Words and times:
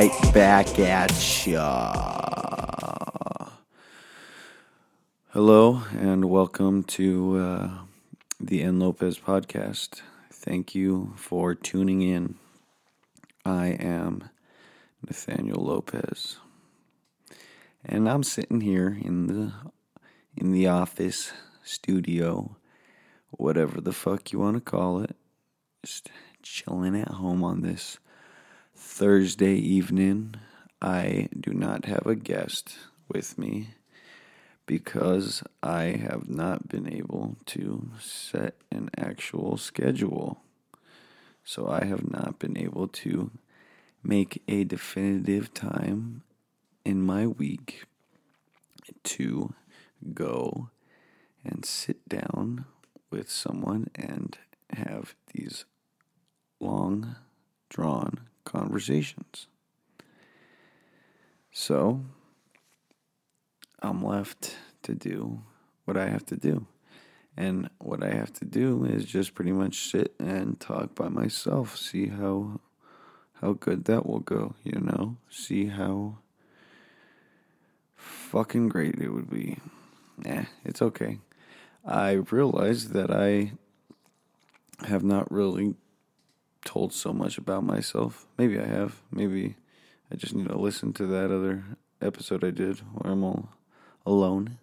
right 0.00 0.32
back 0.32 0.78
at 0.78 1.46
ya. 1.46 1.92
Hello, 5.28 5.82
and 5.92 6.24
welcome 6.24 6.84
to 6.84 7.36
uh, 7.36 7.70
the 8.40 8.62
N 8.62 8.78
Lopez 8.78 9.18
podcast. 9.18 10.00
Thank 10.32 10.74
you 10.74 11.12
for 11.16 11.54
tuning 11.54 12.00
in. 12.00 12.36
I 13.44 13.66
am 13.66 14.30
Nathaniel 15.06 15.62
Lopez, 15.62 16.38
and 17.84 18.08
I'm 18.08 18.22
sitting 18.22 18.62
here 18.62 18.98
in 19.04 19.26
the 19.26 19.52
in 20.34 20.50
the 20.50 20.66
office 20.66 21.30
studio, 21.62 22.56
whatever 23.32 23.82
the 23.82 23.92
fuck 23.92 24.32
you 24.32 24.38
want 24.38 24.56
to 24.56 24.62
call 24.62 25.02
it, 25.02 25.14
just 25.84 26.08
chilling 26.42 26.96
at 26.98 27.08
home 27.08 27.44
on 27.44 27.60
this 27.60 27.98
Thursday 28.82 29.56
evening. 29.56 30.36
I 30.80 31.28
do 31.38 31.52
not 31.52 31.84
have 31.84 32.06
a 32.06 32.14
guest 32.14 32.76
with 33.08 33.36
me 33.36 33.74
because 34.64 35.42
I 35.62 35.82
have 36.08 36.30
not 36.30 36.66
been 36.66 36.90
able 36.90 37.36
to 37.46 37.90
set 38.00 38.54
an 38.72 38.88
actual 38.96 39.58
schedule. 39.58 40.40
So 41.44 41.68
I 41.68 41.84
have 41.84 42.10
not 42.10 42.38
been 42.38 42.56
able 42.56 42.88
to 42.88 43.30
make 44.02 44.42
a 44.48 44.64
definitive 44.64 45.52
time 45.52 46.22
in 46.82 47.02
my 47.02 47.26
week 47.26 47.84
to 49.04 49.52
go 50.14 50.70
and 51.44 51.66
sit 51.66 52.08
down 52.08 52.64
with 53.10 53.30
someone 53.30 53.88
and 53.94 54.38
have 54.70 55.14
these 55.34 55.66
long 56.60 57.16
drawn 57.68 58.29
conversations. 58.44 59.46
So 61.52 62.00
I'm 63.80 64.04
left 64.04 64.56
to 64.82 64.94
do 64.94 65.42
what 65.84 65.96
I 65.96 66.08
have 66.08 66.24
to 66.26 66.36
do. 66.36 66.66
And 67.36 67.70
what 67.78 68.02
I 68.02 68.10
have 68.10 68.32
to 68.34 68.44
do 68.44 68.84
is 68.84 69.04
just 69.04 69.34
pretty 69.34 69.52
much 69.52 69.90
sit 69.90 70.14
and 70.18 70.58
talk 70.60 70.94
by 70.94 71.08
myself, 71.08 71.76
see 71.76 72.08
how 72.08 72.60
how 73.40 73.54
good 73.54 73.86
that 73.86 74.04
will 74.04 74.20
go, 74.20 74.54
you 74.62 74.78
know? 74.80 75.16
See 75.30 75.66
how 75.66 76.18
fucking 77.96 78.68
great 78.68 78.96
it 79.00 79.08
would 79.08 79.30
be. 79.30 79.58
Eh, 80.26 80.44
it's 80.64 80.82
okay. 80.82 81.20
I 81.84 82.12
realized 82.30 82.92
that 82.92 83.10
I 83.10 83.52
have 84.86 85.02
not 85.02 85.32
really 85.32 85.74
told 86.64 86.92
so 86.92 87.12
much 87.12 87.38
about 87.38 87.64
myself. 87.64 88.26
Maybe 88.38 88.58
I 88.58 88.66
have. 88.66 89.02
Maybe 89.10 89.56
I 90.12 90.16
just 90.16 90.34
need 90.34 90.48
to 90.48 90.58
listen 90.58 90.92
to 90.94 91.06
that 91.06 91.30
other 91.30 91.64
episode 92.00 92.44
I 92.44 92.50
did 92.50 92.78
where 92.94 93.12
I'm 93.12 93.24
all 93.24 93.50
alone. 94.06 94.58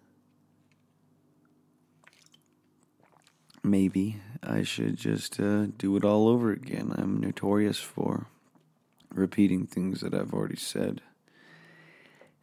Maybe 3.62 4.20
I 4.42 4.62
should 4.62 4.96
just 4.96 5.40
uh, 5.40 5.66
do 5.76 5.96
it 5.96 6.04
all 6.04 6.28
over 6.28 6.52
again. 6.52 6.94
I'm 6.96 7.20
notorious 7.20 7.78
for 7.78 8.26
repeating 9.12 9.66
things 9.66 10.00
that 10.00 10.14
I've 10.14 10.32
already 10.32 10.56
said. 10.56 11.02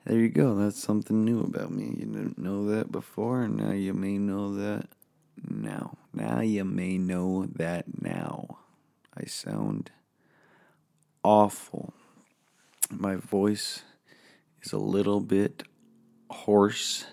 There 0.06 0.20
you 0.20 0.30
go. 0.30 0.56
That's 0.56 0.82
something 0.82 1.26
new 1.26 1.42
about 1.42 1.72
me. 1.72 1.86
You 1.98 2.06
didn't 2.06 2.38
know 2.38 2.68
that 2.68 2.92
before, 2.92 3.42
and 3.42 3.58
now 3.58 3.72
you 3.72 3.94
may 3.94 4.20
know 4.20 4.54
that 4.56 4.88
now. 5.44 5.98
Now 6.14 6.42
you 6.42 6.64
may 6.64 6.98
know 6.98 7.48
that 7.56 7.86
now. 8.02 8.60
I 9.18 9.26
sound 9.26 9.92
awful. 11.24 11.94
My 12.90 13.16
voice 13.16 13.84
is 14.62 14.74
a 14.74 14.78
little 14.78 15.22
bit 15.22 15.64
hoarse. 16.30 17.06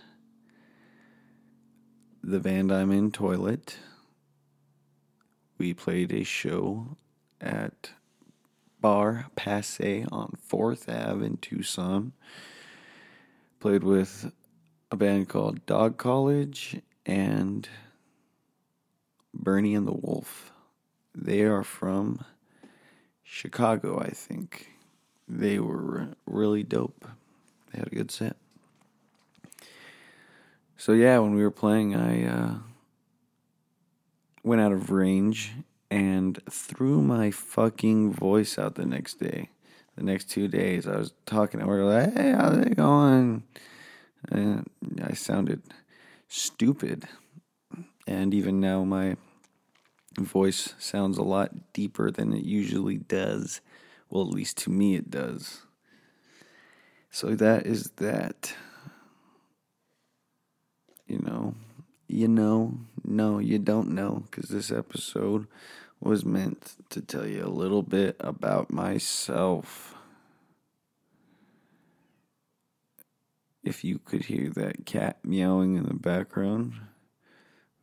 The 2.22 2.40
in 2.40 3.10
toilet. 3.10 3.78
We 5.58 5.74
played 5.74 6.12
a 6.12 6.24
show 6.24 6.96
at 7.40 7.90
Bar 8.80 9.26
Passe 9.36 10.04
on 10.10 10.36
4th 10.48 10.88
Ave 10.88 11.24
in 11.24 11.36
Tucson. 11.36 12.12
Played 13.60 13.84
with 13.84 14.32
a 14.90 14.96
band 14.96 15.28
called 15.28 15.64
Dog 15.66 15.98
College 15.98 16.82
and 17.06 17.68
Bernie 19.32 19.76
and 19.76 19.86
the 19.86 19.92
Wolf. 19.92 20.51
They 21.14 21.42
are 21.42 21.62
from 21.62 22.24
Chicago, 23.22 24.00
I 24.00 24.10
think. 24.10 24.68
They 25.28 25.58
were 25.58 26.08
really 26.26 26.62
dope. 26.62 27.06
They 27.70 27.78
had 27.78 27.88
a 27.88 27.94
good 27.94 28.10
set. 28.10 28.36
So 30.76 30.92
yeah, 30.92 31.18
when 31.20 31.34
we 31.34 31.42
were 31.42 31.50
playing, 31.50 31.94
I 31.94 32.26
uh, 32.26 32.54
went 34.42 34.60
out 34.60 34.72
of 34.72 34.90
range 34.90 35.52
and 35.90 36.40
threw 36.50 37.02
my 37.02 37.30
fucking 37.30 38.12
voice 38.12 38.58
out 38.58 38.74
the 38.74 38.86
next 38.86 39.20
day. 39.20 39.50
The 39.96 40.02
next 40.02 40.30
two 40.30 40.48
days, 40.48 40.86
I 40.86 40.96
was 40.96 41.12
talking 41.26 41.64
were 41.64 41.84
like, 41.84 42.14
"Hey, 42.14 42.32
how's 42.32 42.56
it 42.56 42.76
going?" 42.76 43.42
And 44.30 44.68
I 45.02 45.12
sounded 45.12 45.62
stupid, 46.28 47.06
and 48.06 48.32
even 48.32 48.58
now 48.58 48.84
my 48.84 49.16
voice 50.16 50.74
sounds 50.78 51.18
a 51.18 51.22
lot 51.22 51.72
deeper 51.72 52.10
than 52.10 52.32
it 52.32 52.44
usually 52.44 52.98
does. 52.98 53.60
Well, 54.10 54.24
at 54.24 54.34
least 54.34 54.58
to 54.58 54.70
me, 54.70 54.94
it 54.94 55.10
does. 55.10 55.62
So 57.10 57.34
that 57.34 57.66
is 57.66 57.90
that. 57.96 58.54
You 61.06 61.18
know, 61.18 61.54
you 62.08 62.28
know, 62.28 62.78
no, 63.04 63.38
you 63.38 63.58
don't 63.58 63.90
know, 63.90 64.24
because 64.30 64.48
this 64.48 64.70
episode 64.70 65.46
was 66.00 66.24
meant 66.24 66.74
to 66.90 67.00
tell 67.00 67.26
you 67.26 67.44
a 67.44 67.48
little 67.48 67.82
bit 67.82 68.16
about 68.18 68.70
myself. 68.72 69.94
If 73.62 73.84
you 73.84 73.98
could 73.98 74.24
hear 74.24 74.50
that 74.50 74.86
cat 74.86 75.18
meowing 75.22 75.76
in 75.76 75.84
the 75.84 75.94
background, 75.94 76.74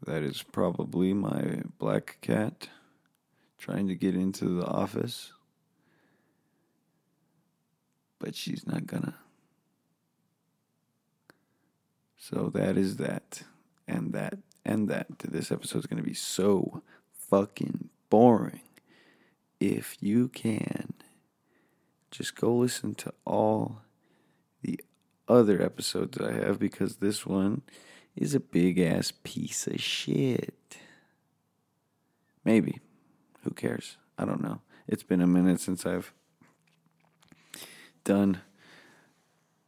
that 0.06 0.24
is 0.24 0.44
probably 0.44 1.14
my 1.14 1.62
black 1.78 2.18
cat 2.22 2.70
trying 3.58 3.88
to 3.88 3.96
get 3.96 4.16
into 4.16 4.46
the 4.46 4.66
office. 4.66 5.34
But 8.20 8.36
she's 8.36 8.66
not 8.66 8.86
gonna. 8.86 9.16
So 12.18 12.50
that 12.54 12.78
is 12.78 12.98
that. 12.98 13.44
And 13.88 14.14
that. 14.14 14.38
And 14.66 14.90
that. 14.90 15.08
This 15.20 15.52
episode 15.52 15.80
is 15.80 15.86
gonna 15.86 16.04
be 16.04 16.14
so 16.14 16.82
fucking 17.14 17.90
boring. 18.10 18.62
If 19.60 19.98
you 20.00 20.30
can, 20.30 20.94
just 22.12 22.36
go 22.36 22.56
listen 22.56 22.96
to 22.96 23.14
all 23.26 23.82
the 24.62 24.80
other 25.28 25.62
episodes 25.62 26.18
I 26.18 26.32
have 26.32 26.60
because 26.60 26.98
this 26.98 27.26
one 27.26 27.62
is 28.20 28.36
a 28.36 28.40
big 28.40 28.78
ass 28.80 29.14
piece 29.24 29.66
of 29.66 29.80
shit. 29.80 30.78
Maybe. 32.44 32.82
Who 33.44 33.52
cares? 33.52 33.96
I 34.18 34.26
don't 34.26 34.44
know. 34.44 34.60
It's 34.88 35.04
been 35.04 35.22
a 35.22 35.28
minute 35.28 35.62
since 35.62 35.86
I've 35.86 36.14
done 38.04 38.42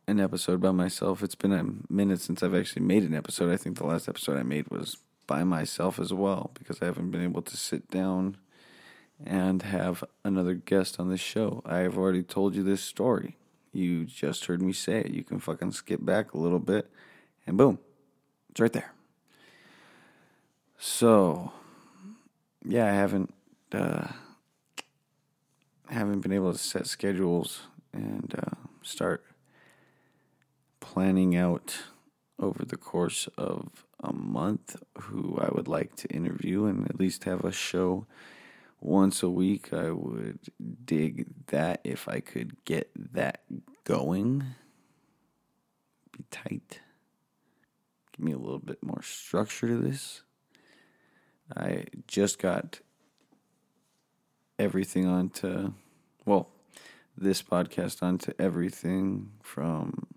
an 0.05 0.19
episode 0.19 0.59
by 0.59 0.71
myself. 0.71 1.23
It's 1.23 1.35
been 1.35 1.53
a 1.53 1.65
minute 1.89 2.19
since 2.19 2.43
I've 2.43 2.53
actually 2.53 2.81
made 2.81 3.03
an 3.03 3.15
episode. 3.15 3.49
I 3.49 3.55
think 3.55 3.77
the 3.77 3.85
last 3.85 4.09
episode 4.09 4.37
I 4.37 4.43
made 4.43 4.69
was 4.69 4.97
by 5.27 5.45
myself 5.45 5.97
as 5.97 6.11
well 6.11 6.51
because 6.53 6.81
I 6.81 6.85
haven't 6.85 7.11
been 7.11 7.23
able 7.23 7.43
to 7.43 7.55
sit 7.55 7.89
down 7.89 8.35
and 9.25 9.61
have 9.61 10.03
another 10.25 10.55
guest 10.55 10.99
on 10.99 11.09
this 11.09 11.21
show. 11.21 11.61
I 11.65 11.77
have 11.77 11.97
already 11.97 12.23
told 12.23 12.55
you 12.55 12.63
this 12.63 12.81
story. 12.81 13.37
You 13.71 14.03
just 14.03 14.45
heard 14.45 14.61
me 14.61 14.73
say 14.73 14.99
it. 14.99 15.11
You 15.11 15.23
can 15.23 15.39
fucking 15.39 15.71
skip 15.71 16.03
back 16.03 16.33
a 16.33 16.37
little 16.37 16.59
bit 16.59 16.91
and 17.47 17.57
boom, 17.57 17.79
it's 18.51 18.59
right 18.59 18.73
there. 18.73 18.93
So, 20.77 21.53
yeah, 22.65 22.85
I 22.85 22.91
haven't 22.93 23.33
uh, 23.71 24.07
haven't 25.89 26.19
been 26.19 26.33
able 26.33 26.51
to 26.51 26.57
set 26.57 26.87
schedules 26.87 27.61
and 27.93 28.33
uh, 28.37 28.55
start 28.81 29.23
planning 30.79 31.35
out 31.35 31.83
over 32.39 32.65
the 32.65 32.77
course 32.77 33.29
of 33.37 33.85
a 34.03 34.11
month 34.11 34.75
who 34.97 35.37
I 35.39 35.49
would 35.53 35.67
like 35.67 35.95
to 35.97 36.07
interview 36.09 36.65
and 36.65 36.89
at 36.89 36.99
least 36.99 37.23
have 37.25 37.45
a 37.45 37.51
show 37.51 38.05
once 38.81 39.23
a 39.23 39.29
week. 39.29 39.71
I 39.71 39.91
would 39.91 40.39
dig 40.83 41.27
that 41.47 41.79
if 41.83 42.09
I 42.09 42.19
could 42.19 42.65
get 42.65 42.89
that 43.13 43.41
going. 43.85 44.43
Be 46.11 46.25
tight 46.31 46.81
me 48.21 48.31
a 48.31 48.37
little 48.37 48.59
bit 48.59 48.81
more 48.83 49.01
structure 49.01 49.67
to 49.67 49.77
this. 49.77 50.21
I 51.55 51.85
just 52.07 52.39
got 52.39 52.79
everything 54.57 55.07
onto, 55.07 55.73
well, 56.25 56.49
this 57.17 57.41
podcast 57.41 58.01
onto 58.01 58.31
everything 58.39 59.31
from 59.41 60.07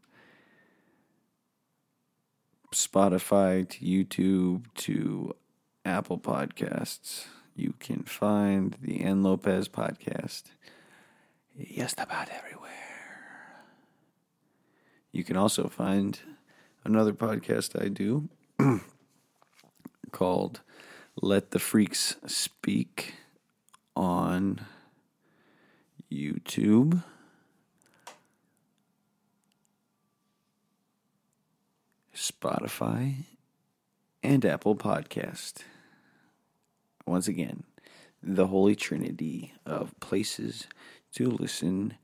Spotify 2.72 3.68
to 3.68 3.84
YouTube 3.84 4.64
to 4.74 5.34
Apple 5.84 6.18
Podcasts. 6.18 7.26
You 7.54 7.74
can 7.78 8.02
find 8.02 8.76
the 8.80 9.00
N 9.00 9.22
Lopez 9.22 9.68
podcast 9.68 10.44
just 11.74 12.00
about 12.00 12.28
everywhere. 12.30 12.70
You 15.12 15.22
can 15.22 15.36
also 15.36 15.68
find 15.68 16.18
another 16.84 17.12
podcast 17.12 17.80
I 17.80 17.88
do 17.88 18.28
called 20.12 20.60
Let 21.20 21.50
the 21.50 21.58
Freaks 21.58 22.16
Speak 22.26 23.14
on 23.96 24.60
YouTube. 26.12 27.02
Spotify, 32.14 33.24
and 34.22 34.44
Apple 34.46 34.76
Podcast. 34.76 35.64
Once 37.06 37.28
again, 37.28 37.64
the 38.22 38.46
holy 38.46 38.76
trinity 38.76 39.52
of 39.66 39.98
places 40.00 40.66
to 41.12 41.28
listen 41.28 41.94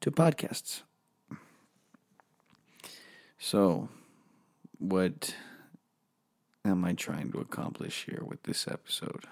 to 0.00 0.10
podcasts. 0.10 0.82
So, 3.38 3.88
what 4.78 5.34
am 6.64 6.84
I 6.84 6.92
trying 6.92 7.32
to 7.32 7.38
accomplish 7.38 8.04
here 8.06 8.22
with 8.24 8.42
this 8.42 8.66
episode? 8.68 9.24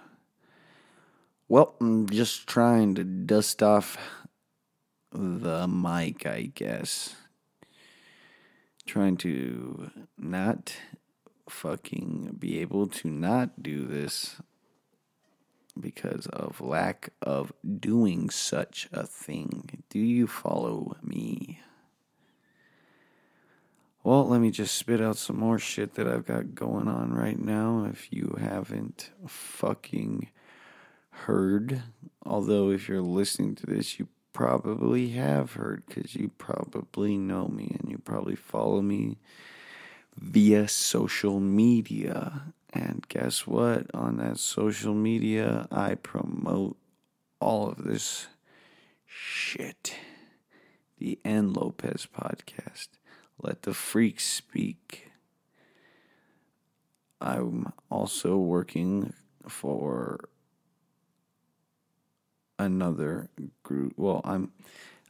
Well, 1.48 1.74
I'm 1.80 2.08
just 2.08 2.46
trying 2.46 2.94
to 2.94 3.04
dust 3.04 3.62
off 3.62 3.98
the 5.12 5.68
mic, 5.68 6.26
I 6.26 6.50
guess. 6.54 7.14
Trying 8.86 9.16
to 9.18 9.90
not 10.18 10.74
fucking 11.48 12.36
be 12.38 12.60
able 12.60 12.86
to 12.86 13.08
not 13.08 13.62
do 13.62 13.84
this 13.86 14.36
because 15.78 16.26
of 16.26 16.60
lack 16.60 17.10
of 17.20 17.52
doing 17.80 18.30
such 18.30 18.88
a 18.92 19.06
thing. 19.06 19.84
Do 19.90 19.98
you 19.98 20.26
follow 20.26 20.96
me? 21.02 21.60
Well, 24.04 24.28
let 24.28 24.42
me 24.42 24.50
just 24.50 24.74
spit 24.74 25.00
out 25.00 25.16
some 25.16 25.38
more 25.38 25.58
shit 25.58 25.94
that 25.94 26.06
I've 26.06 26.26
got 26.26 26.54
going 26.54 26.88
on 26.88 27.14
right 27.14 27.38
now 27.38 27.88
if 27.90 28.12
you 28.12 28.36
haven't 28.38 29.10
fucking 29.26 30.28
heard. 31.08 31.82
Although, 32.22 32.68
if 32.68 32.86
you're 32.86 33.00
listening 33.00 33.54
to 33.54 33.66
this, 33.66 33.98
you 33.98 34.08
probably 34.34 35.08
have 35.12 35.54
heard 35.54 35.84
because 35.86 36.14
you 36.14 36.30
probably 36.36 37.16
know 37.16 37.48
me 37.48 37.74
and 37.80 37.90
you 37.90 37.96
probably 37.96 38.36
follow 38.36 38.82
me 38.82 39.16
via 40.18 40.68
social 40.68 41.40
media. 41.40 42.52
And 42.74 43.06
guess 43.08 43.46
what? 43.46 43.86
On 43.94 44.18
that 44.18 44.38
social 44.38 44.92
media, 44.92 45.66
I 45.72 45.94
promote 45.94 46.76
all 47.40 47.70
of 47.70 47.84
this 47.84 48.26
shit. 49.06 49.94
The 50.98 51.18
N 51.24 51.54
Lopez 51.54 52.06
podcast. 52.14 52.88
Let 53.40 53.62
the 53.62 53.74
freaks 53.74 54.24
speak. 54.24 55.10
I'm 57.20 57.72
also 57.90 58.36
working 58.36 59.12
for 59.48 60.28
another 62.58 63.28
group. 63.62 63.94
Well, 63.96 64.20
I'm 64.24 64.52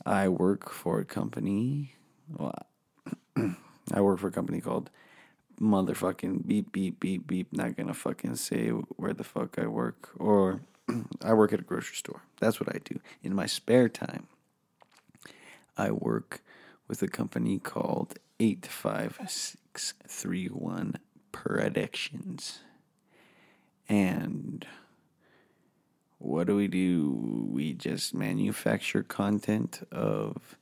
I 0.06 0.28
work 0.28 0.70
for 0.70 1.00
a 1.00 1.04
company. 1.04 1.94
Well, 2.28 2.54
I 3.92 4.00
work 4.00 4.18
for 4.20 4.28
a 4.28 4.32
company 4.32 4.60
called 4.60 4.90
motherfucking 5.60 6.46
beep 6.46 6.72
beep 6.72 7.00
beep 7.00 7.26
beep. 7.26 7.52
Not 7.52 7.76
gonna 7.76 7.94
fucking 7.94 8.36
say 8.36 8.68
where 8.68 9.12
the 9.12 9.24
fuck 9.24 9.58
I 9.58 9.66
work 9.66 10.10
or 10.18 10.60
I 11.22 11.32
work 11.34 11.52
at 11.52 11.60
a 11.60 11.64
grocery 11.64 11.96
store. 11.96 12.22
That's 12.40 12.60
what 12.60 12.74
I 12.74 12.78
do 12.84 13.00
in 13.22 13.34
my 13.34 13.46
spare 13.46 13.88
time. 13.88 14.28
I 15.76 15.90
work 15.90 16.42
with 16.88 17.02
a 17.02 17.08
company 17.08 17.58
called 17.58 18.18
Eight 18.40 18.66
Five 18.66 19.18
Six 19.26 19.94
Three 20.06 20.46
One 20.46 20.98
Productions, 21.32 22.60
and 23.88 24.66
what 26.18 26.46
do 26.46 26.56
we 26.56 26.68
do? 26.68 27.46
We 27.50 27.74
just 27.74 28.14
manufacture 28.14 29.02
content 29.02 29.86
of 29.92 30.56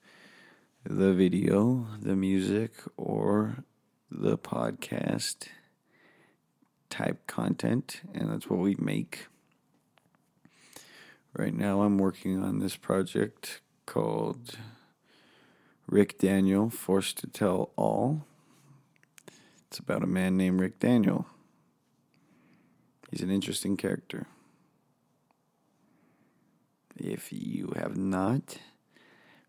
the 0.85 1.13
video, 1.13 1.87
the 2.01 2.17
music, 2.17 2.73
or 2.97 3.65
the 4.11 4.37
podcast 4.37 5.49
type 6.91 7.27
content, 7.27 8.03
and 8.13 8.31
that's 8.31 8.51
what 8.51 8.59
we 8.59 8.77
make. 8.79 9.27
Right 11.35 11.55
now, 11.55 11.83
I'm 11.83 11.97
working 11.97 12.43
on 12.43 12.59
this 12.59 12.77
project 12.77 13.61
called 13.87 14.59
Rick 15.93 16.17
Daniel 16.17 16.71
Forced 16.71 17.19
to 17.19 17.27
Tell 17.27 17.71
All. 17.77 18.25
It's 19.69 19.79
about 19.79 20.03
a 20.03 20.07
man 20.07 20.39
named 20.39 20.59
Rick 20.59 20.79
Daniel. 20.79 21.27
He's 23.11 23.21
an 23.21 23.31
interesting 23.31 23.77
character. 23.77 24.27
If 26.97 27.31
you 27.31 27.75
have 27.77 27.95
not 27.95 28.57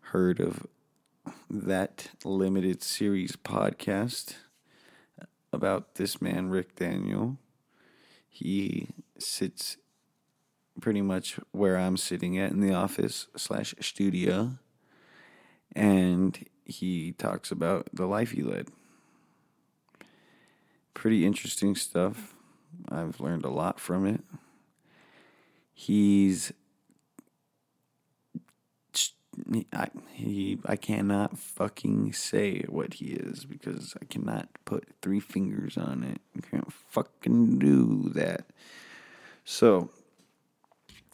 heard 0.00 0.38
of 0.38 0.66
that 1.48 2.10
limited 2.26 2.82
series 2.82 3.36
podcast 3.36 4.34
about 5.50 5.94
this 5.94 6.20
man, 6.20 6.50
Rick 6.50 6.76
Daniel, 6.76 7.38
he 8.28 8.88
sits 9.18 9.78
pretty 10.78 11.00
much 11.00 11.40
where 11.52 11.78
I'm 11.78 11.96
sitting 11.96 12.38
at 12.38 12.50
in 12.50 12.60
the 12.60 12.74
office 12.74 13.28
slash 13.34 13.74
studio, 13.80 14.58
and 15.74 16.46
he 16.64 17.12
talks 17.12 17.50
about 17.50 17.88
the 17.92 18.06
life 18.06 18.32
he 18.32 18.42
led. 18.42 18.68
Pretty 20.94 21.26
interesting 21.26 21.74
stuff. 21.74 22.34
I've 22.88 23.20
learned 23.20 23.44
a 23.44 23.50
lot 23.50 23.78
from 23.80 24.06
it. 24.06 24.22
He's 25.72 26.52
I 29.72 29.88
he 30.12 30.58
I 30.64 30.76
cannot 30.76 31.38
fucking 31.38 32.12
say 32.12 32.64
what 32.68 32.94
he 32.94 33.06
is 33.06 33.44
because 33.44 33.94
I 34.00 34.04
cannot 34.04 34.48
put 34.64 34.86
three 35.02 35.20
fingers 35.20 35.76
on 35.76 36.04
it. 36.04 36.20
I 36.36 36.48
can't 36.48 36.72
fucking 36.72 37.58
do 37.58 38.10
that. 38.14 38.46
So 39.44 39.90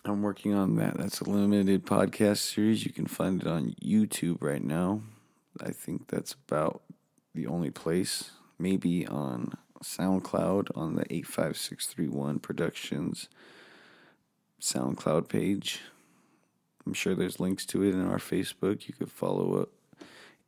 I'm 0.05 0.23
working 0.23 0.55
on 0.55 0.77
that. 0.77 0.97
That's 0.97 1.21
a 1.21 1.29
limited 1.29 1.85
podcast 1.85 2.39
series. 2.39 2.87
You 2.87 2.93
can 2.93 3.07
find 3.07 3.43
it 3.43 3.47
on 3.47 3.75
YouTube 3.83 4.39
right 4.41 4.65
now. 4.65 5.03
I 5.63 5.73
think 5.73 6.09
that's 6.09 6.35
about 6.49 6.83
the 7.35 7.47
only 7.47 7.71
place. 7.71 8.31
Maybe 8.59 9.07
on 9.07 9.53
SoundCloud 9.85 10.69
on 10.75 10.97
the 10.97 11.05
85631 11.13 12.39
Productions 12.39 13.29
SoundCloud 14.61 15.29
page. 15.29 15.81
I'm 16.87 16.95
sure 16.95 17.15
there's 17.15 17.41
links 17.41 17.67
to 17.67 17.83
it 17.83 17.95
in 17.95 18.07
our 18.07 18.19
Facebook. 18.19 18.89
You 18.89 18.95
could 18.95 19.11
follow 19.11 19.61
up 19.61 19.69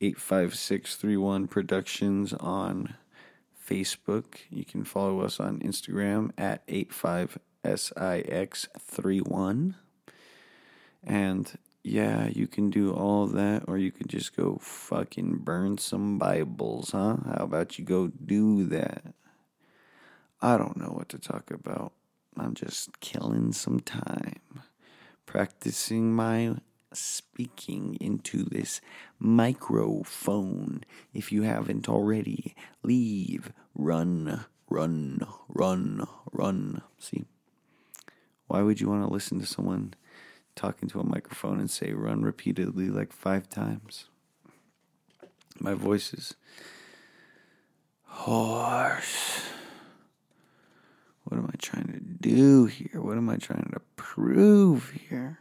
85631 0.00 1.46
Productions 1.48 2.32
on 2.32 2.94
Facebook. 3.68 4.24
You 4.50 4.64
can 4.64 4.84
follow 4.84 5.20
us 5.20 5.38
on 5.38 5.60
Instagram 5.60 6.30
at 6.38 6.62
85SIX31. 7.64 9.74
And 11.04 11.58
yeah, 11.82 12.28
you 12.28 12.46
can 12.46 12.70
do 12.70 12.92
all 12.92 13.26
that, 13.26 13.64
or 13.66 13.76
you 13.78 13.90
could 13.90 14.08
just 14.08 14.36
go 14.36 14.58
fucking 14.60 15.38
burn 15.38 15.78
some 15.78 16.18
Bibles, 16.18 16.92
huh? 16.92 17.16
How 17.24 17.44
about 17.44 17.76
you 17.78 17.84
go 17.84 18.06
do 18.08 18.64
that? 18.66 19.14
I 20.40 20.56
don't 20.56 20.76
know 20.76 20.90
what 20.90 21.08
to 21.10 21.18
talk 21.18 21.50
about. 21.50 21.92
I'm 22.36 22.54
just 22.54 23.00
killing 23.00 23.52
some 23.52 23.80
time 23.80 24.62
practicing 25.32 26.12
my 26.12 26.54
speaking 26.92 27.96
into 28.00 28.44
this 28.44 28.82
microphone. 29.18 30.84
If 31.14 31.32
you 31.32 31.42
haven't 31.42 31.88
already, 31.88 32.54
leave, 32.82 33.50
run, 33.74 34.44
run, 34.68 35.26
run, 35.48 36.06
run. 36.32 36.82
See? 36.98 37.24
Why 38.52 38.60
would 38.60 38.82
you 38.82 38.88
want 38.90 39.02
to 39.02 39.10
listen 39.10 39.40
to 39.40 39.46
someone 39.46 39.94
talking 40.56 40.86
to 40.90 41.00
a 41.00 41.06
microphone 41.06 41.58
and 41.58 41.70
say 41.70 41.94
run 41.94 42.20
repeatedly 42.20 42.90
like 42.90 43.10
five 43.10 43.48
times? 43.48 44.10
My 45.58 45.72
voice 45.72 46.12
is 46.12 46.34
hoarse. 48.04 49.40
What 51.24 51.38
am 51.38 51.46
I 51.50 51.56
trying 51.62 51.86
to 51.94 52.28
do 52.28 52.66
here? 52.66 53.00
What 53.00 53.16
am 53.16 53.30
I 53.30 53.36
trying 53.36 53.70
to 53.72 53.80
prove 53.96 54.90
here? 54.90 55.38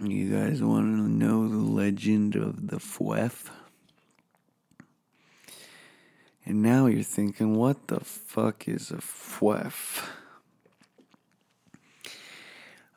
You 0.00 0.30
guys 0.30 0.62
want 0.62 0.86
to 0.98 1.02
know 1.02 1.48
the 1.48 1.56
legend 1.56 2.36
of 2.36 2.68
the 2.68 2.76
Fwef? 2.76 3.50
And 6.48 6.62
now 6.62 6.86
you're 6.86 7.02
thinking, 7.02 7.56
what 7.56 7.88
the 7.88 7.98
fuck 7.98 8.68
is 8.68 8.92
a 8.92 8.98
Fwef? 8.98 10.06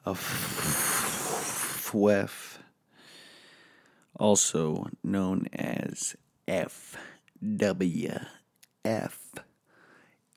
A 0.06 0.14
Fwef, 0.14 2.60
also 4.20 4.88
known 5.04 5.48
as 5.52 6.16
FWF, 6.48 7.00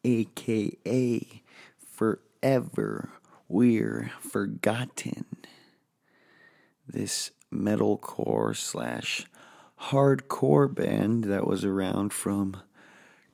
aka 0.05 1.43
Forever 1.87 3.11
We're 3.47 4.11
Forgotten. 4.21 5.27
This 6.89 7.31
metalcore 7.53 8.57
slash 8.57 9.27
hardcore 9.91 10.75
band 10.75 11.25
that 11.25 11.47
was 11.47 11.63
around 11.63 12.15
from 12.15 12.57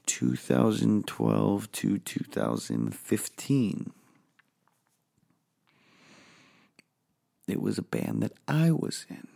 2012 0.08 1.70
to 1.70 1.98
2015. 1.98 3.92
It 7.46 7.62
was 7.62 7.78
a 7.78 7.82
band 7.82 8.22
that 8.22 8.32
I 8.48 8.72
was 8.72 9.06
in. 9.08 9.28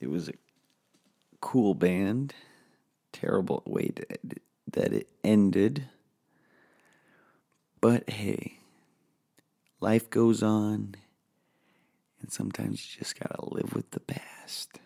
It 0.00 0.08
was 0.08 0.28
a 0.28 0.34
cool 1.40 1.74
band. 1.74 2.34
Terrible 3.12 3.62
way 3.66 3.92
that 4.72 4.92
it 4.92 5.08
ended. 5.22 5.88
But 7.80 8.08
hey, 8.08 8.58
life 9.80 10.08
goes 10.08 10.42
on, 10.42 10.94
and 12.20 12.32
sometimes 12.32 12.80
you 12.80 13.00
just 13.00 13.18
gotta 13.18 13.44
live 13.54 13.74
with 13.74 13.90
the 13.90 14.00
past. 14.00 14.78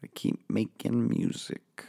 Gotta 0.00 0.12
keep 0.14 0.38
making 0.48 1.08
music, 1.08 1.84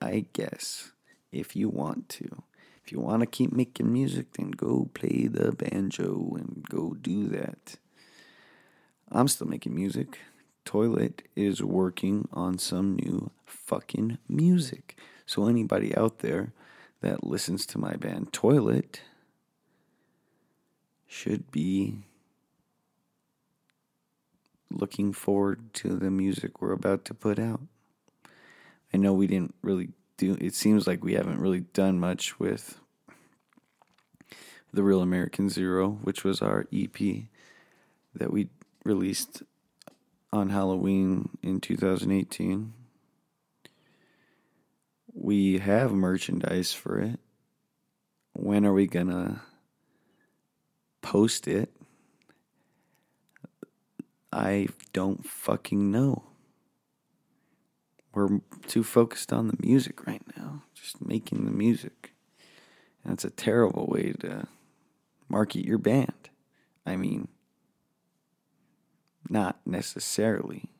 I 0.00 0.26
guess, 0.32 0.92
if 1.32 1.54
you 1.54 1.68
want 1.68 2.08
to. 2.10 2.42
If 2.84 2.92
you 2.92 3.00
want 3.00 3.20
to 3.20 3.26
keep 3.26 3.52
making 3.52 3.92
music, 3.92 4.32
then 4.32 4.50
go 4.50 4.88
play 4.94 5.28
the 5.28 5.52
banjo 5.52 6.36
and 6.36 6.64
go 6.68 6.94
do 7.00 7.28
that. 7.28 7.76
I'm 9.12 9.28
still 9.28 9.46
making 9.46 9.74
music. 9.74 10.18
Toilet 10.64 11.22
is 11.36 11.62
working 11.62 12.28
on 12.32 12.58
some 12.58 12.96
new 12.96 13.30
fucking 13.44 14.18
music. 14.28 14.96
So, 15.26 15.46
anybody 15.46 15.96
out 15.96 16.20
there 16.20 16.52
that 17.00 17.24
listens 17.24 17.66
to 17.66 17.78
my 17.78 17.94
band 17.94 18.32
Toilet 18.32 19.02
should 21.06 21.50
be 21.50 21.98
looking 24.70 25.12
forward 25.12 25.74
to 25.74 25.96
the 25.96 26.10
music 26.10 26.60
we're 26.60 26.72
about 26.72 27.04
to 27.06 27.14
put 27.14 27.38
out. 27.38 27.60
I 28.92 28.96
know 28.96 29.12
we 29.12 29.26
didn't 29.26 29.54
really 29.62 29.90
do 30.16 30.36
it 30.40 30.54
seems 30.54 30.86
like 30.86 31.02
we 31.02 31.14
haven't 31.14 31.40
really 31.40 31.60
done 31.60 31.98
much 31.98 32.38
with 32.38 32.80
the 34.72 34.82
Real 34.82 35.02
American 35.02 35.48
Zero, 35.48 35.98
which 36.02 36.24
was 36.24 36.42
our 36.42 36.66
EP 36.72 36.98
that 38.14 38.32
we 38.32 38.48
released 38.84 39.42
on 40.32 40.50
Halloween 40.50 41.30
in 41.42 41.60
2018. 41.60 42.72
We 45.12 45.58
have 45.58 45.92
merchandise 45.92 46.72
for 46.72 46.98
it. 46.98 47.18
When 48.32 48.64
are 48.64 48.72
we 48.72 48.86
gonna 48.86 49.42
post 51.02 51.48
it? 51.48 51.70
I 54.32 54.68
don't 54.92 55.26
fucking 55.26 55.90
know. 55.90 56.29
We're 58.12 58.40
too 58.66 58.82
focused 58.82 59.32
on 59.32 59.48
the 59.48 59.56
music 59.60 60.06
right 60.06 60.22
now, 60.36 60.62
just 60.74 61.04
making 61.04 61.44
the 61.44 61.52
music. 61.52 62.12
And 63.04 63.12
it's 63.12 63.24
a 63.24 63.30
terrible 63.30 63.86
way 63.86 64.12
to 64.20 64.48
market 65.28 65.64
your 65.64 65.78
band. 65.78 66.28
I 66.84 66.96
mean, 66.96 67.28
not 69.28 69.60
necessarily, 69.64 70.70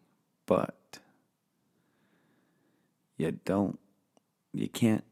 but 0.45 0.99
you 3.17 3.31
don't, 3.45 3.79
you 4.53 4.69
can't, 4.69 5.05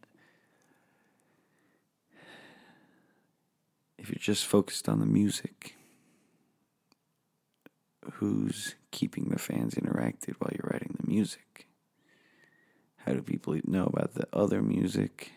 if 3.97 4.09
you're 4.09 4.17
just 4.19 4.45
focused 4.45 4.89
on 4.89 4.99
the 4.99 5.07
music, 5.07 5.77
who's 8.15 8.75
keeping 8.91 9.29
the 9.29 9.39
fans 9.39 9.75
interacted 9.75 10.35
while 10.39 10.51
you're 10.53 10.71
writing 10.73 10.97
the 10.99 11.07
music? 11.07 11.67
How 13.09 13.15
do 13.15 13.23
people 13.23 13.59
know 13.65 13.87
about 13.87 14.13
the 14.13 14.29
other 14.35 14.61
music 14.61 15.33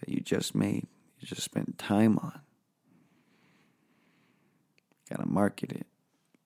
that 0.00 0.08
you 0.08 0.18
just 0.18 0.56
made, 0.56 0.88
you 1.20 1.28
just 1.28 1.42
spent 1.42 1.78
time 1.78 2.18
on? 2.18 2.40
Gotta 5.08 5.28
market 5.28 5.70
it. 5.70 5.86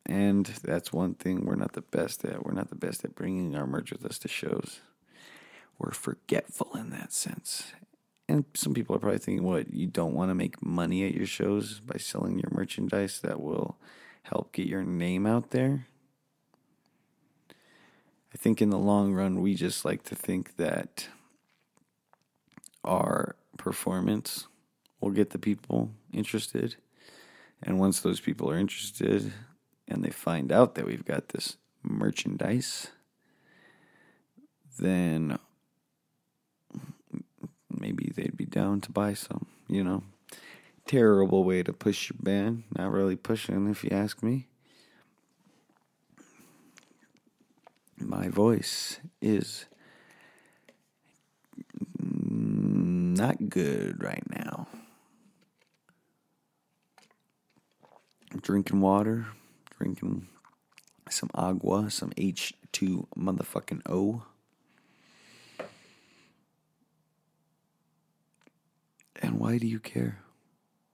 And 0.04 0.44
that's 0.44 0.92
one 0.92 1.14
thing 1.14 1.46
we're 1.46 1.54
not 1.54 1.72
the 1.72 1.80
best 1.80 2.26
at. 2.26 2.44
We're 2.44 2.52
not 2.52 2.68
the 2.68 2.74
best 2.74 3.06
at 3.06 3.14
bringing 3.14 3.56
our 3.56 3.66
merch 3.66 3.90
with 3.90 4.04
us 4.04 4.18
to 4.18 4.28
shows. 4.28 4.80
We're 5.78 5.92
forgetful 5.92 6.76
in 6.76 6.90
that 6.90 7.14
sense. 7.14 7.72
And 8.28 8.44
some 8.52 8.74
people 8.74 8.94
are 8.94 8.98
probably 8.98 9.20
thinking, 9.20 9.46
what, 9.46 9.72
you 9.72 9.86
don't 9.86 10.12
want 10.12 10.28
to 10.28 10.34
make 10.34 10.62
money 10.62 11.06
at 11.06 11.14
your 11.14 11.26
shows 11.26 11.80
by 11.80 11.96
selling 11.96 12.38
your 12.38 12.50
merchandise 12.50 13.18
that 13.22 13.40
will 13.40 13.78
help 14.24 14.52
get 14.52 14.66
your 14.66 14.82
name 14.82 15.24
out 15.24 15.52
there? 15.52 15.86
I 18.34 18.36
think 18.36 18.60
in 18.60 18.70
the 18.70 18.78
long 18.78 19.14
run, 19.14 19.40
we 19.40 19.54
just 19.54 19.84
like 19.84 20.02
to 20.04 20.16
think 20.16 20.56
that 20.56 21.08
our 22.82 23.36
performance 23.56 24.48
will 25.00 25.12
get 25.12 25.30
the 25.30 25.38
people 25.38 25.92
interested. 26.12 26.76
And 27.62 27.78
once 27.78 28.00
those 28.00 28.20
people 28.20 28.50
are 28.50 28.58
interested 28.58 29.32
and 29.86 30.04
they 30.04 30.10
find 30.10 30.50
out 30.50 30.74
that 30.74 30.84
we've 30.84 31.04
got 31.04 31.28
this 31.28 31.56
merchandise, 31.82 32.88
then 34.78 35.38
maybe 37.70 38.12
they'd 38.14 38.36
be 38.36 38.46
down 38.46 38.80
to 38.80 38.90
buy 38.90 39.14
some, 39.14 39.46
you 39.68 39.84
know. 39.84 40.02
Terrible 40.86 41.44
way 41.44 41.62
to 41.62 41.72
push 41.72 42.10
your 42.10 42.18
band. 42.20 42.64
Not 42.76 42.92
really 42.92 43.16
pushing, 43.16 43.70
if 43.70 43.84
you 43.84 43.90
ask 43.90 44.22
me. 44.22 44.48
My 47.98 48.28
voice 48.28 49.00
is 49.20 49.66
not 51.98 53.48
good 53.48 54.02
right 54.02 54.24
now. 54.30 54.66
Drinking 58.40 58.80
water, 58.80 59.26
drinking 59.78 60.26
some 61.08 61.30
agua, 61.34 61.90
some 61.90 62.10
H2 62.10 63.06
motherfucking 63.16 63.82
O. 63.88 64.22
And 69.22 69.38
why 69.38 69.58
do 69.58 69.66
you 69.66 69.78
care? 69.78 70.18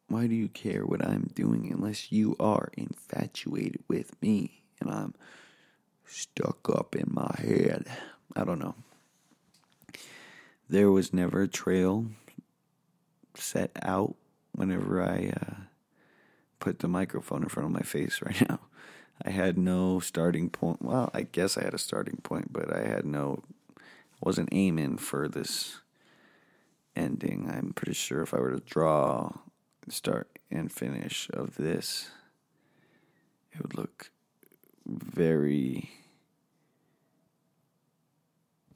Why 0.09 0.27
do 0.27 0.35
you 0.35 0.49
care 0.49 0.85
what 0.85 1.05
I'm 1.05 1.31
doing 1.35 1.73
unless 1.73 2.13
you 2.13 2.37
are 2.39 2.71
infatuated 2.77 3.83
with 3.89 4.21
me 4.21 4.63
and 4.81 4.91
I'm 4.91 5.15
stuck 6.11 6.69
up 6.69 6.97
in 6.97 7.07
my 7.09 7.35
head. 7.39 7.87
I 8.35 8.45
don't 8.45 8.59
know. 8.59 8.75
There 10.69 10.91
was 10.91 11.13
never 11.13 11.43
a 11.43 11.49
trail 11.49 12.07
set 13.35 13.71
out 13.83 14.17
whenever 14.53 15.03
I 15.03 15.33
uh, 15.41 15.55
put 16.59 16.81
the 16.81 16.89
microphone 16.89 17.43
in 17.43 17.49
front 17.49 17.67
of 17.67 17.73
my 17.73 17.81
face 17.81 18.21
right 18.25 18.49
now. 18.49 18.61
I 19.23 19.31
had 19.31 19.59
no 19.59 20.01
starting 20.01 20.49
point. 20.49 20.83
Well, 20.83 21.11
I 21.13 21.23
guess 21.23 21.59
I 21.59 21.65
had 21.65 21.75
a 21.75 21.79
starting 21.79 22.19
point, 22.23 22.53
but 22.53 22.75
I 22.75 22.87
had 22.87 23.05
no, 23.05 23.43
wasn't 24.21 24.49
aiming 24.53 24.99
for 24.99 25.29
this 25.29 25.81
ending. 26.97 27.51
I'm 27.51 27.73
pretty 27.75 27.95
sure 27.95 28.23
if 28.23 28.33
I 28.33 28.39
were 28.39 28.53
to 28.53 28.61
draw 28.61 29.33
start 29.89 30.39
and 30.51 30.73
finish 30.73 31.29
of 31.33 31.57
this, 31.57 32.11
it 33.53 33.63
would 33.63 33.77
look 33.77 34.11
very 34.87 35.91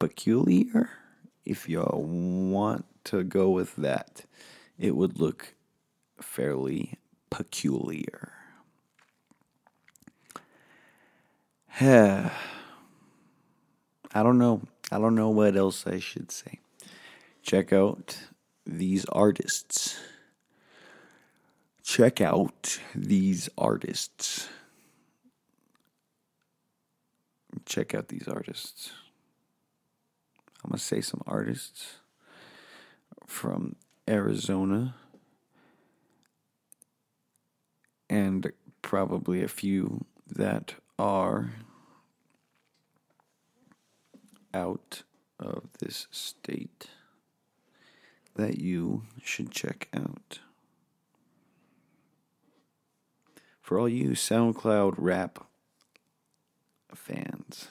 peculiar. 0.04 0.90
If 1.46 1.66
y'all 1.66 2.02
want 2.04 2.84
to 3.04 3.24
go 3.24 3.48
with 3.48 3.74
that, 3.76 4.26
it 4.78 4.94
would 4.94 5.18
look 5.18 5.54
fairly 6.20 6.98
peculiar. 7.30 8.32
I 11.80 12.30
don't 14.12 14.36
know. 14.36 14.60
I 14.92 14.98
don't 14.98 15.14
know 15.14 15.30
what 15.30 15.56
else 15.56 15.86
I 15.86 16.00
should 16.00 16.30
say. 16.30 16.60
Check 17.42 17.72
out 17.72 18.18
these 18.66 19.06
artists. 19.06 19.98
Check 21.82 22.20
out 22.20 22.78
these 22.94 23.48
artists. 23.56 24.48
check 27.64 27.94
out 27.94 28.08
these 28.08 28.28
artists. 28.28 28.90
I'm 30.64 30.70
going 30.70 30.78
to 30.78 30.84
say 30.84 31.02
some 31.02 31.22
artists 31.26 31.96
from 33.26 33.76
Arizona 34.08 34.94
and 38.08 38.50
probably 38.80 39.42
a 39.42 39.48
few 39.48 40.06
that 40.26 40.76
are 40.98 41.50
out 44.54 45.02
of 45.38 45.64
this 45.80 46.06
state 46.10 46.86
that 48.34 48.58
you 48.58 49.02
should 49.22 49.50
check 49.50 49.88
out. 49.94 50.38
For 53.60 53.78
all 53.78 53.88
you 53.88 54.10
SoundCloud 54.10 54.94
rap 54.96 55.46
fans, 56.94 57.68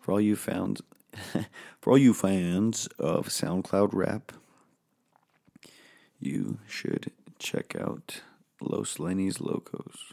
for 0.00 0.12
all 0.12 0.20
you 0.20 0.36
fans, 0.36 0.82
for 1.80 1.90
all 1.90 1.98
you 1.98 2.14
fans 2.14 2.88
of 2.98 3.28
SoundCloud 3.28 3.90
rap, 3.92 4.32
you 6.18 6.58
should 6.66 7.12
check 7.38 7.74
out 7.74 8.22
Los 8.60 8.98
Lenny's 8.98 9.40
Locos. 9.40 10.12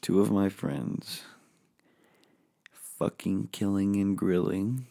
Two 0.00 0.20
of 0.20 0.30
my 0.30 0.48
friends 0.48 1.22
fucking 2.98 3.48
killing 3.50 3.96
and 3.96 4.16
grilling, 4.16 4.86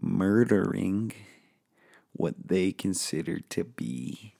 murdering 0.00 1.12
what 2.12 2.34
they 2.46 2.70
consider 2.70 3.40
to 3.40 3.64
be 3.64 4.34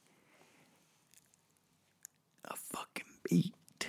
a 2.44 2.54
fucking 2.54 3.04
beat. 3.28 3.88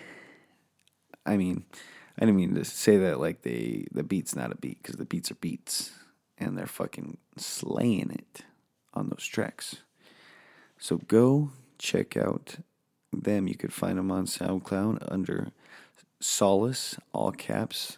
I 1.25 1.37
mean, 1.37 1.65
I 2.17 2.25
didn't 2.25 2.37
mean 2.37 2.55
to 2.55 2.65
say 2.65 2.97
that 2.97 3.19
like 3.19 3.41
they 3.41 3.87
the 3.91 4.03
beat's 4.03 4.35
not 4.35 4.51
a 4.51 4.55
beat 4.55 4.81
because 4.81 4.95
the 4.95 5.05
beats 5.05 5.31
are 5.31 5.35
beats 5.35 5.91
and 6.37 6.57
they're 6.57 6.65
fucking 6.65 7.17
slaying 7.37 8.11
it 8.11 8.45
on 8.93 9.09
those 9.09 9.25
tracks. 9.25 9.77
So 10.77 10.97
go 10.97 11.51
check 11.77 12.15
out 12.17 12.57
them. 13.11 13.47
You 13.47 13.55
could 13.55 13.73
find 13.73 13.97
them 13.97 14.11
on 14.11 14.25
SoundCloud 14.25 15.07
under 15.09 15.51
Solace, 16.19 16.97
all 17.13 17.31
caps. 17.31 17.97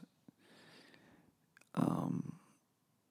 Um, 1.75 2.33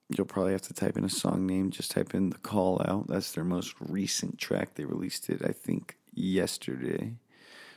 you'll 0.08 0.26
probably 0.26 0.52
have 0.52 0.62
to 0.62 0.74
type 0.74 0.96
in 0.96 1.04
a 1.04 1.08
song 1.08 1.46
name. 1.46 1.70
Just 1.70 1.92
type 1.92 2.14
in 2.14 2.30
the 2.30 2.38
call 2.38 2.82
out. 2.86 3.06
That's 3.08 3.32
their 3.32 3.44
most 3.44 3.74
recent 3.80 4.38
track. 4.38 4.74
They 4.74 4.84
released 4.84 5.28
it, 5.30 5.42
I 5.44 5.52
think, 5.52 5.96
yesterday. 6.12 7.14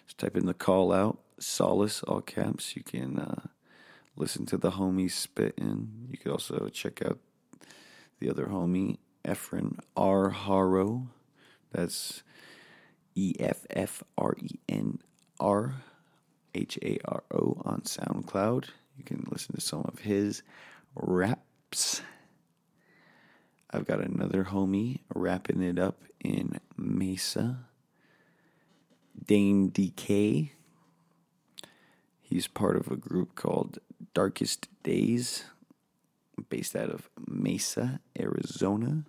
Just 0.10 0.18
type 0.18 0.36
in 0.36 0.48
the 0.48 0.56
call 0.56 0.92
out, 0.92 1.20
Solace, 1.38 2.02
all 2.02 2.22
caps. 2.22 2.76
You 2.76 2.82
can 2.82 3.20
uh, 3.20 3.42
listen 4.16 4.48
to 4.48 4.58
the 4.58 4.72
homie 4.72 5.12
spitting. 5.12 6.08
You 6.10 6.18
could 6.18 6.32
also 6.32 6.68
check 6.70 7.06
out 7.06 7.20
the 8.20 8.28
other 8.28 8.48
homie, 8.48 8.98
Effren 9.24 9.78
R. 9.96 10.30
Haro. 10.32 11.10
That's 11.72 12.24
E 13.14 13.36
F 13.40 13.68
F 13.70 14.02
R 14.18 14.34
E 14.42 14.50
N 14.68 14.98
R 15.40 15.76
H 16.56 16.80
A 16.82 16.98
R 17.06 17.24
O 17.32 17.62
on 17.64 17.82
SoundCloud. 17.82 18.66
You 18.98 19.04
can 19.04 19.28
listen 19.30 19.54
to 19.54 19.62
some 19.62 19.84
of 19.84 20.00
his 20.00 20.42
raps. 20.96 22.02
I've 23.70 23.86
got 23.86 24.02
another 24.02 24.46
homie 24.46 25.02
rapping 25.14 25.62
it 25.62 25.78
up 25.78 26.02
in 26.20 26.60
Mesa. 26.76 27.69
Dane 29.26 29.72
DK. 29.72 30.52
He's 32.22 32.48
part 32.48 32.76
of 32.76 32.90
a 32.92 32.96
group 32.96 33.36
called 33.36 33.80
Darkest 34.14 34.68
Days, 34.84 35.46
based 36.50 36.76
out 36.76 36.90
of 36.90 37.10
Mesa, 37.28 38.02
Arizona. 38.20 39.04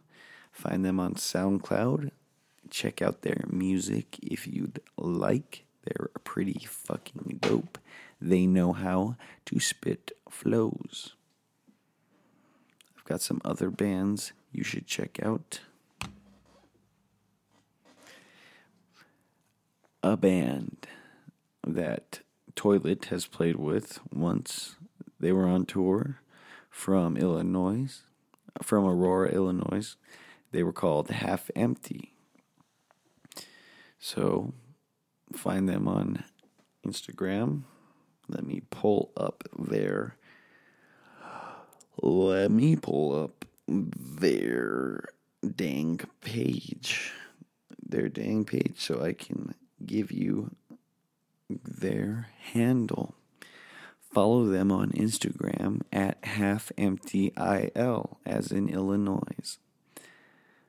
Find 0.53 0.85
them 0.85 0.99
on 0.99 1.15
SoundCloud. 1.15 2.11
Check 2.71 3.03
out 3.03 3.23
their 3.23 3.45
music 3.49 4.19
if 4.23 4.47
you'd 4.47 4.81
like. 4.97 5.65
They're 5.85 6.11
pretty 6.25 6.67
fucking 6.67 7.39
dope. 7.41 7.79
They 8.21 8.47
know 8.47 8.73
how 8.73 9.17
to 9.47 9.61
spit 9.61 10.13
flows. 10.29 11.15
I've 12.97 13.05
got 13.05 13.21
some 13.21 13.41
other 13.45 13.71
bands 13.71 14.33
you 14.53 14.63
should 14.63 14.87
check 14.87 15.19
out. 15.23 15.61
A 20.03 20.17
band 20.17 20.87
that 21.67 22.21
Toilet 22.55 23.07
has 23.07 23.27
played 23.27 23.57
with 23.57 24.01
once. 24.13 24.77
They 25.19 25.31
were 25.31 25.47
on 25.47 25.67
tour 25.67 26.21
from 26.71 27.19
Illinois, 27.19 28.01
from 28.63 28.87
Aurora, 28.87 29.29
Illinois. 29.29 29.97
They 30.53 30.63
were 30.63 30.73
called 30.73 31.11
Half 31.11 31.51
Empty. 31.55 32.15
So 33.99 34.55
find 35.35 35.69
them 35.69 35.87
on 35.87 36.25
Instagram. 36.87 37.65
Let 38.27 38.47
me 38.47 38.63
pull 38.71 39.13
up 39.19 39.45
their. 39.59 40.17
Let 42.01 42.51
me 42.51 42.77
pull 42.77 43.23
up 43.23 43.45
their 43.69 45.05
dang 45.55 46.01
page. 46.23 47.13
Their 47.87 48.09
dang 48.09 48.47
page 48.47 48.77
so 48.79 49.03
I 49.03 49.13
can 49.13 49.55
give 49.85 50.13
you 50.13 50.51
their 51.49 52.29
handle. 52.53 53.15
Follow 54.01 54.47
them 54.47 54.73
on 54.73 54.91
Instagram 54.91 55.83
at 55.93 56.25
half 56.25 56.73
empty 56.77 57.33
il 57.37 58.19
as 58.27 58.51
in 58.51 58.69
Illinois 58.69 59.59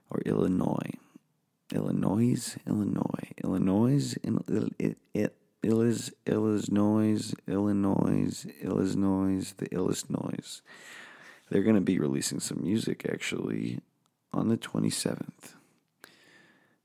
or 0.10 0.22
Illinois. 0.26 0.92
Illinois, 1.74 2.58
Illinois, 2.68 3.32
Illinois, 3.42 4.14
Illinois, 5.64 6.16
Illinois, 7.48 8.46
Illinois, 8.62 9.54
the 9.58 9.68
Illinois. 9.72 10.62
They're 11.50 11.64
going 11.64 11.76
to 11.76 11.82
be 11.82 12.00
releasing 12.00 12.40
some 12.40 12.62
music 12.62 13.06
actually 13.10 13.80
on 14.34 14.48
the 14.48 14.58
27th. 14.58 15.56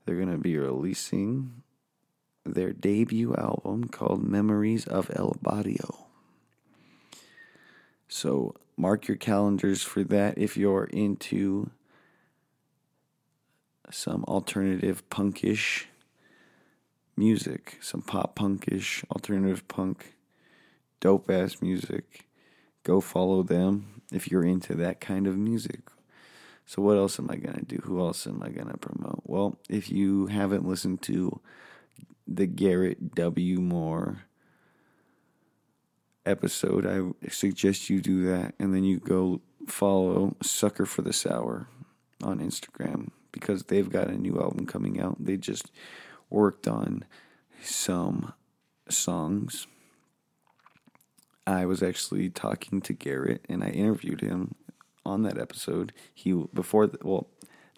They're 0.05 0.15
going 0.15 0.31
to 0.31 0.37
be 0.37 0.57
releasing 0.57 1.63
their 2.53 2.73
debut 2.73 3.33
album 3.35 3.87
called 3.87 4.23
Memories 4.23 4.85
of 4.87 5.11
El 5.15 5.35
Barrio. 5.41 6.07
So 8.07 8.55
mark 8.75 9.07
your 9.07 9.17
calendars 9.17 9.83
for 9.83 10.03
that 10.05 10.37
if 10.37 10.55
you're 10.55 10.85
into 10.85 11.69
some 13.89 14.23
alternative 14.25 15.07
punkish 15.09 15.85
music, 17.15 17.77
some 17.81 18.01
pop 18.01 18.35
punkish, 18.37 19.03
alternative 19.11 19.67
punk, 19.67 20.15
dope 20.99 21.29
ass 21.29 21.61
music. 21.61 22.27
Go 22.83 23.01
follow 23.01 23.43
them 23.43 24.01
if 24.11 24.31
you're 24.31 24.45
into 24.45 24.75
that 24.75 25.01
kind 25.01 25.27
of 25.27 25.37
music. 25.37 25.81
So, 26.65 26.81
what 26.81 26.97
else 26.97 27.17
am 27.17 27.29
I 27.29 27.37
going 27.37 27.55
to 27.55 27.65
do? 27.65 27.81
Who 27.83 27.99
else 27.99 28.27
am 28.27 28.41
I 28.43 28.49
going 28.49 28.67
to 28.67 28.77
promote? 28.77 29.21
Well, 29.23 29.57
if 29.69 29.89
you 29.89 30.27
haven't 30.27 30.67
listened 30.67 31.01
to 31.03 31.39
the 32.27 32.45
Garrett 32.45 33.15
W. 33.15 33.59
Moore 33.59 34.23
episode, 36.25 36.85
I 36.85 37.29
suggest 37.29 37.89
you 37.89 38.01
do 38.01 38.23
that. 38.27 38.53
And 38.59 38.73
then 38.73 38.83
you 38.83 38.99
go 38.99 39.41
follow 39.67 40.35
Sucker 40.41 40.85
for 40.85 41.01
the 41.01 41.13
Sour 41.13 41.67
on 42.23 42.39
Instagram 42.39 43.09
because 43.31 43.63
they've 43.63 43.89
got 43.89 44.07
a 44.07 44.17
new 44.17 44.39
album 44.39 44.65
coming 44.65 44.99
out. 44.99 45.23
They 45.23 45.37
just 45.37 45.71
worked 46.29 46.67
on 46.67 47.05
some 47.61 48.33
songs. 48.89 49.67
I 51.45 51.65
was 51.65 51.81
actually 51.81 52.29
talking 52.29 52.81
to 52.81 52.93
Garrett 52.93 53.45
and 53.47 53.63
I 53.63 53.69
interviewed 53.69 54.21
him 54.21 54.55
on 55.05 55.23
that 55.23 55.39
episode. 55.39 55.93
He 56.13 56.33
before 56.53 56.87
the, 56.87 56.97
well 57.03 57.29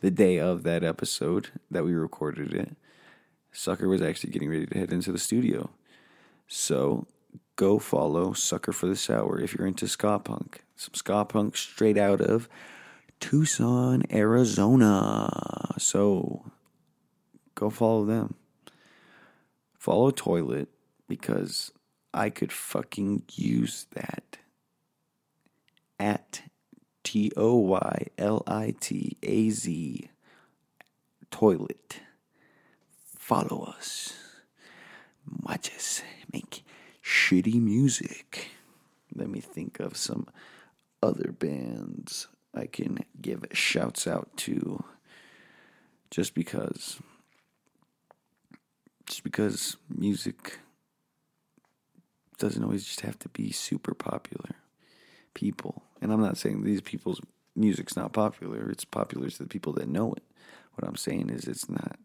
the 0.02 0.10
day 0.10 0.40
of 0.40 0.64
that 0.64 0.84
episode 0.84 1.50
that 1.70 1.84
we 1.84 1.94
recorded 1.94 2.54
it. 2.54 2.76
Sucker 3.52 3.88
was 3.88 4.02
actually 4.02 4.32
getting 4.32 4.50
ready 4.50 4.66
to 4.66 4.78
head 4.78 4.92
into 4.92 5.12
the 5.12 5.18
studio. 5.18 5.70
So 6.48 7.08
go 7.56 7.80
follow 7.80 8.34
Sucker 8.34 8.72
for 8.72 8.88
the 8.88 8.96
Sour 8.96 9.40
if 9.40 9.54
you're 9.54 9.68
into 9.68 9.88
ska 9.88 10.20
punk. 10.20 10.64
Some 10.76 10.94
ska 10.94 11.26
punk 11.26 11.58
straight 11.58 11.98
out 11.98 12.22
of 12.22 12.48
Tucson, 13.20 14.04
Arizona. 14.12 15.30
So 15.78 16.52
go 17.56 17.70
follow 17.70 18.06
them. 18.06 18.36
Follow 19.78 20.12
Toilet 20.12 20.70
because 21.08 21.72
I 22.14 22.30
could 22.30 22.52
fucking 22.52 23.24
use 23.32 23.88
that. 23.94 24.38
At 26.00 26.44
T 27.04 27.32
O 27.36 27.56
Y 27.56 28.08
L 28.18 28.44
I 28.48 28.74
T 28.80 29.18
A 29.24 29.50
Z 29.50 30.10
Toilet. 31.30 32.02
Follow 33.30 33.62
us. 33.78 34.16
Watch 35.44 35.70
us 35.76 36.02
make 36.34 36.66
shitty 37.04 37.62
music. 37.62 38.48
let 39.14 39.30
me 39.30 39.40
think 39.40 39.80
of 39.80 39.96
some 39.96 40.26
other 41.04 41.32
bands 41.32 42.28
I 42.56 42.66
can 42.66 43.06
give 43.22 43.46
shouts 43.54 44.08
out 44.08 44.36
to 44.38 44.84
just 46.10 46.34
because 46.34 46.98
just 49.06 49.24
because 49.24 49.78
music 49.96 50.58
doesn't 52.40 52.64
always 52.64 52.84
just 52.84 53.02
have 53.02 53.20
to 53.20 53.30
be 53.30 53.52
super 53.52 53.94
popular 53.94 54.56
people 55.36 55.84
and 56.02 56.12
i'm 56.12 56.22
not 56.22 56.38
saying 56.38 56.64
these 56.64 56.82
people's 56.82 57.22
music's 57.56 57.96
not 57.96 58.12
popular 58.12 58.72
it's 58.72 58.86
popular 58.86 59.30
to 59.30 59.44
the 59.44 59.50
people 59.50 59.74
that 59.74 59.88
know 59.88 60.14
it 60.14 60.24
what 60.74 60.88
i'm 60.88 60.96
saying 60.96 61.30
is 61.30 61.48
it's 61.48 61.70
not 61.70 62.00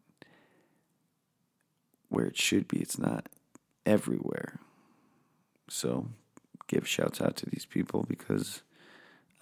where 2.15 2.27
it 2.27 2.37
should 2.37 2.67
be 2.69 2.79
it's 2.79 2.99
not 2.99 3.29
everywhere 3.85 4.61
so 5.69 6.09
give 6.67 6.89
shouts 6.89 7.21
out 7.21 7.37
to 7.37 7.47
these 7.47 7.67
people 7.67 8.05
because 8.09 8.63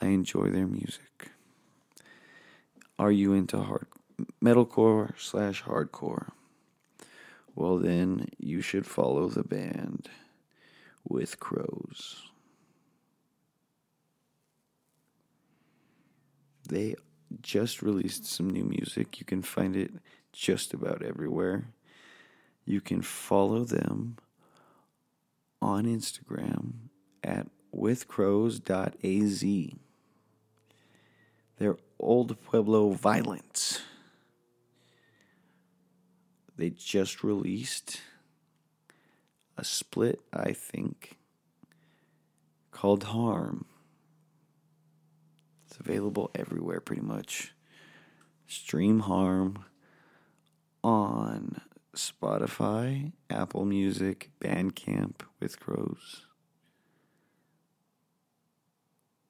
i 0.01 0.07
enjoy 0.07 0.49
their 0.49 0.67
music 0.67 1.31
are 2.99 3.13
you 3.13 3.33
into 3.33 3.59
hard 3.59 3.87
metalcore 4.43 5.13
slash 5.19 5.63
hardcore 5.65 6.31
well, 7.55 7.79
then 7.79 8.29
you 8.39 8.63
should 8.63 8.87
follow 8.87 9.29
the 9.29 9.45
band 9.45 10.09
with 11.07 11.39
crows. 11.39 12.23
They 16.69 16.95
just 17.43 17.83
released 17.83 18.25
some 18.25 18.49
new 18.49 18.65
music. 18.65 19.19
You 19.19 19.27
can 19.27 19.43
find 19.43 19.77
it 19.77 19.93
just 20.33 20.73
about 20.73 21.03
everywhere. 21.03 21.67
You 22.65 22.81
can 22.81 23.03
follow 23.03 23.65
them 23.65 24.17
on 25.61 25.85
Instagram 25.85 26.73
at 27.23 27.47
withcrows.az. 27.75 29.45
They're 31.59 31.77
Old 31.99 32.41
Pueblo 32.43 32.91
Violence 32.91 33.83
they 36.63 36.71
just 36.71 37.25
released 37.25 38.01
a 39.57 39.65
split, 39.65 40.21
I 40.33 40.53
think, 40.53 41.19
called 42.71 43.03
Harm. 43.03 43.67
It's 45.67 45.79
available 45.81 46.31
everywhere 46.37 46.81
pretty 46.81 47.03
much. 47.03 47.53
Stream 48.47 49.01
Harm 49.01 49.65
on 50.85 51.61
Spotify, 51.95 53.13
Apple 53.29 53.65
Music, 53.65 54.31
Bandcamp 54.41 55.21
with 55.41 55.61
Crows. 55.61 56.27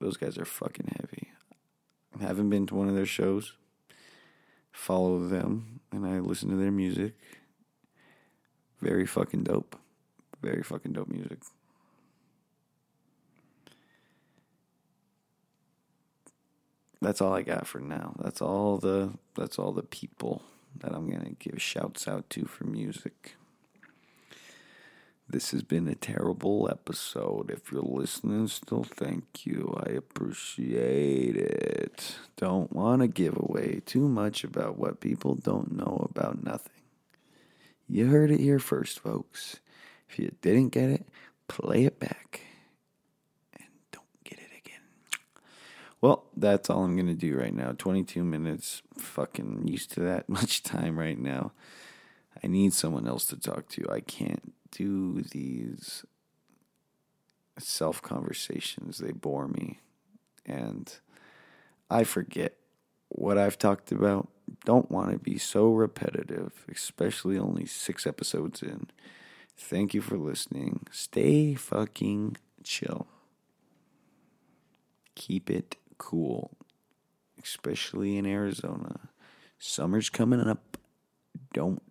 Those 0.00 0.16
guys 0.16 0.38
are 0.38 0.44
fucking 0.44 0.94
heavy. 0.98 1.28
I 2.18 2.24
haven't 2.24 2.50
been 2.50 2.66
to 2.66 2.74
one 2.74 2.88
of 2.88 2.94
their 2.94 3.06
shows 3.06 3.54
follow 4.72 5.18
them 5.28 5.80
and 5.92 6.06
I 6.06 6.18
listen 6.18 6.48
to 6.50 6.56
their 6.56 6.72
music. 6.72 7.14
Very 8.80 9.06
fucking 9.06 9.44
dope. 9.44 9.76
Very 10.42 10.62
fucking 10.62 10.92
dope 10.92 11.08
music. 11.08 11.38
That's 17.00 17.20
all 17.20 17.32
I 17.32 17.42
got 17.42 17.66
for 17.66 17.80
now. 17.80 18.14
That's 18.18 18.40
all 18.40 18.78
the 18.78 19.12
that's 19.36 19.58
all 19.58 19.72
the 19.72 19.82
people 19.82 20.42
that 20.80 20.92
I'm 20.92 21.08
going 21.08 21.24
to 21.24 21.50
give 21.50 21.60
shouts 21.60 22.08
out 22.08 22.28
to 22.30 22.44
for 22.44 22.64
music. 22.64 23.36
This 25.28 25.52
has 25.52 25.62
been 25.62 25.88
a 25.88 25.94
terrible 25.94 26.68
episode. 26.70 27.50
If 27.50 27.72
you're 27.72 27.80
listening 27.80 28.48
still, 28.48 28.84
thank 28.84 29.46
you. 29.46 29.74
I 29.86 29.90
appreciate 29.92 31.36
it. 31.36 32.16
Don't 32.36 32.70
want 32.72 33.00
to 33.00 33.08
give 33.08 33.36
away 33.36 33.80
too 33.86 34.08
much 34.08 34.44
about 34.44 34.78
what 34.78 35.00
people 35.00 35.34
don't 35.34 35.72
know 35.72 36.06
about 36.10 36.44
nothing. 36.44 36.82
You 37.88 38.06
heard 38.08 38.30
it 38.30 38.40
here 38.40 38.58
first, 38.58 39.00
folks. 39.00 39.60
If 40.08 40.18
you 40.18 40.32
didn't 40.42 40.68
get 40.68 40.90
it, 40.90 41.06
play 41.48 41.84
it 41.84 41.98
back. 41.98 42.42
And 43.54 43.68
don't 43.90 44.24
get 44.24 44.38
it 44.38 44.50
again. 44.58 44.80
Well, 46.02 46.24
that's 46.36 46.68
all 46.68 46.82
I'm 46.82 46.96
going 46.96 47.06
to 47.06 47.14
do 47.14 47.38
right 47.38 47.54
now. 47.54 47.74
22 47.78 48.24
minutes. 48.24 48.82
Fucking 48.98 49.68
used 49.68 49.92
to 49.92 50.00
that 50.00 50.28
much 50.28 50.62
time 50.62 50.98
right 50.98 51.18
now. 51.18 51.52
I 52.42 52.48
need 52.48 52.74
someone 52.74 53.06
else 53.06 53.24
to 53.26 53.36
talk 53.36 53.68
to. 53.70 53.88
I 53.88 54.00
can't 54.00 54.52
do 54.72 55.22
these 55.22 56.04
self 57.58 58.02
conversations. 58.02 58.98
They 58.98 59.12
bore 59.12 59.46
me. 59.46 59.78
And 60.44 60.92
I 61.88 62.02
forget 62.02 62.56
what 63.08 63.38
I've 63.38 63.58
talked 63.58 63.92
about. 63.92 64.28
Don't 64.64 64.90
want 64.90 65.12
to 65.12 65.18
be 65.18 65.38
so 65.38 65.72
repetitive, 65.72 66.64
especially 66.68 67.38
only 67.38 67.64
six 67.64 68.08
episodes 68.08 68.60
in. 68.60 68.88
Thank 69.56 69.94
you 69.94 70.00
for 70.00 70.16
listening. 70.18 70.86
Stay 70.90 71.54
fucking 71.54 72.38
chill. 72.64 73.06
Keep 75.14 75.48
it 75.48 75.76
cool, 75.98 76.50
especially 77.42 78.16
in 78.16 78.26
Arizona. 78.26 79.08
Summer's 79.58 80.10
coming 80.10 80.40
up. 80.40 80.76
Don't 81.52 81.82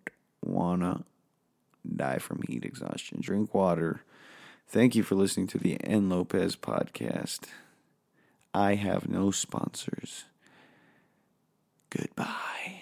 wanna 0.44 1.04
die 1.96 2.18
from 2.18 2.42
heat 2.46 2.64
exhaustion. 2.64 3.20
Drink 3.20 3.54
water. 3.54 4.02
Thank 4.68 4.94
you 4.94 5.02
for 5.02 5.14
listening 5.14 5.46
to 5.48 5.58
the 5.58 5.82
N 5.84 6.08
Lopez 6.08 6.56
podcast. 6.56 7.40
I 8.54 8.74
have 8.74 9.08
no 9.08 9.30
sponsors. 9.30 10.24
Goodbye. 11.90 12.81